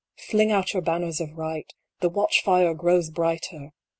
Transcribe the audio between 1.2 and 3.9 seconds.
of Right! The watch fire grows brighter